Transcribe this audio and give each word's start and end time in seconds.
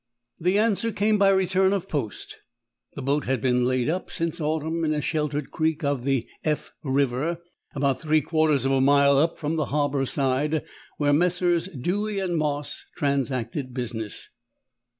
The 0.39 0.57
answer 0.57 0.91
came 0.91 1.19
by 1.19 1.29
return 1.29 1.73
of 1.73 1.87
post. 1.87 2.39
The 2.95 3.03
boat 3.03 3.25
had 3.25 3.39
been 3.39 3.65
laid 3.65 3.87
up 3.87 4.09
since 4.09 4.39
the 4.39 4.45
autumn 4.45 4.83
in 4.83 4.95
a 4.95 4.99
sheltered 4.99 5.51
creek 5.51 5.83
of 5.83 6.05
the 6.05 6.27
F 6.43 6.71
River, 6.81 7.37
about 7.75 8.01
three 8.01 8.21
quarters 8.21 8.65
of 8.65 8.71
a 8.71 8.81
mile 8.81 9.19
up 9.19 9.37
from 9.37 9.57
the 9.57 9.65
harbour 9.65 10.07
side, 10.07 10.63
where 10.97 11.13
Messrs. 11.13 11.67
Dewy 11.67 12.17
and 12.17 12.35
Moss 12.35 12.83
transacted 12.97 13.75
business. 13.75 14.29